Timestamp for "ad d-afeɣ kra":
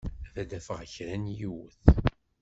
0.39-1.15